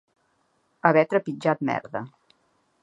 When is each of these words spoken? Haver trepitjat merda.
Haver 0.91 1.05
trepitjat 1.11 1.61
merda. 1.71 2.05